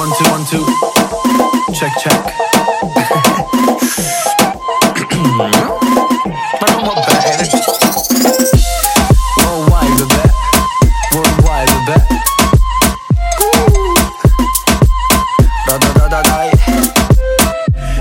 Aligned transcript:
One, 0.00 0.08
two, 0.16 0.30
one, 0.30 0.44
two. 0.46 0.64
Check, 1.74 1.92
check. 1.98 2.16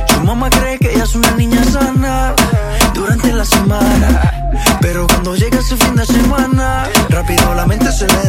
Su 0.08 0.22
mamá 0.24 0.50
cree 0.50 0.80
que 0.80 0.94
ella 0.94 1.04
es 1.04 1.16
una 1.16 1.32
niña 1.32 1.62
sana 1.66 2.34
durante 2.94 3.34
la 3.34 3.44
semana. 3.44 4.50
Pero 4.80 5.06
cuando 5.06 5.36
llega 5.36 5.60
ese 5.60 5.76
fin 5.76 5.98
de 5.98 6.06
semana, 6.06 6.88
rápido 7.10 7.54
la 7.54 7.66
mente 7.66 7.92
se 7.92 8.08
le 8.08 8.29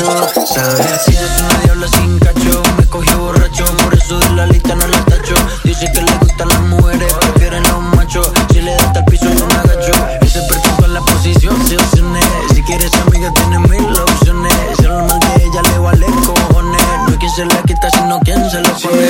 Tú. 0.00 0.46
Sabes 0.46 1.02
si 1.04 1.12
es 1.12 1.40
una 1.40 1.58
diabla 1.64 1.88
sin 1.88 2.18
cacho. 2.18 2.62
Me 2.78 2.86
cogió 2.86 3.18
borracho, 3.18 3.64
por 3.84 3.94
eso 3.94 4.18
de 4.18 4.30
la 4.30 4.46
lista 4.46 4.74
no 4.74 4.86
la 4.86 5.04
tacho. 5.04 5.34
Dice 5.64 5.90
que 5.92 6.02
le 6.02 6.12
gustan 6.18 6.48
las 6.48 6.60
mujeres, 6.60 7.12
prefieren 7.14 7.62
los 7.64 7.82
machos. 7.96 8.30
Si 8.52 8.60
le 8.60 8.72
das 8.72 8.84
hasta 8.84 9.00
el 9.00 9.04
piso, 9.06 9.26
yo 9.32 9.46
me 9.46 9.54
agacho. 9.54 9.92
Ese 10.22 10.40
perfecto 10.42 10.84
en 10.84 10.94
la 10.94 11.00
posición, 11.00 11.68
se 11.68 11.76
opciones. 11.76 12.24
Si 12.54 12.62
quieres 12.62 12.92
amiga, 12.94 13.32
tienes 13.34 13.60
mil 13.68 13.98
opciones. 13.98 14.54
Si 14.78 14.82
lo 14.84 15.06
mal 15.06 15.20
de 15.20 15.44
ella 15.44 15.62
le 15.62 15.78
vale 15.78 16.06
cojones. 16.26 16.82
No 17.06 17.12
hay 17.12 17.18
quien 17.18 17.32
se 17.32 17.44
la 17.44 17.62
quita, 17.62 17.90
sino 17.90 18.20
quien 18.20 18.50
se 18.50 18.60
lo 18.60 18.70
pone. 18.78 19.09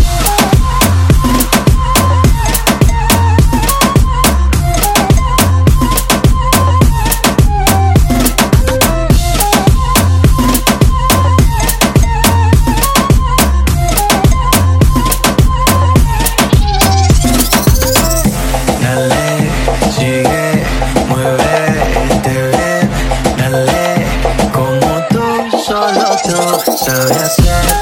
tu 26.23 26.77
sabes 26.77 27.35
que 27.35 27.80